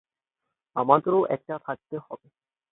[0.75, 2.27] আমাদেরও একটা থাকতে হবে।